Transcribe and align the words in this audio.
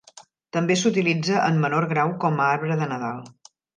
També 0.55 0.77
s'utilitza 0.83 1.37
en 1.49 1.59
menor 1.65 1.87
grau 1.93 2.15
com 2.25 2.41
a 2.41 2.49
arbre 2.57 2.79
de 2.81 2.89
Nadal. 2.95 3.21